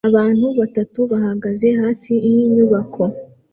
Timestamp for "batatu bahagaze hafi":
0.59-2.11